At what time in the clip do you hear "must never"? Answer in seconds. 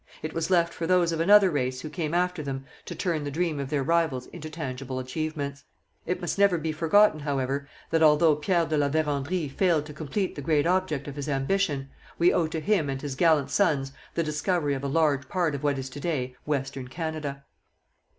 6.19-6.57